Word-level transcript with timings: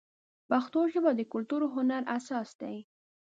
پښتو 0.49 0.79
ژبه 0.93 1.11
د 1.15 1.21
کلتور 1.33 1.61
او 1.65 1.71
هنر 1.75 2.03
اساس 2.17 2.49
دی. 2.61 2.77